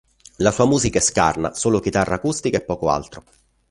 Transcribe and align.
La 0.37 0.49
sua 0.49 0.65
musica 0.65 0.97
è 0.97 1.01
scarna, 1.03 1.53
solo 1.53 1.79
chitarra 1.79 2.15
acustica 2.15 2.57
e 2.57 2.61
poco 2.61 2.89
altro. 2.89 3.23